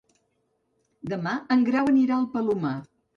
Demà 1.11 1.33
en 1.57 1.65
Grau 1.67 1.91
anirà 1.91 2.17
al 2.17 2.25
Palomar. 2.33 2.73